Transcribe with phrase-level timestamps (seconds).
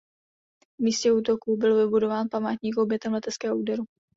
[0.79, 3.83] V místě útoku byl vybudován památník obětem leteckého úderu.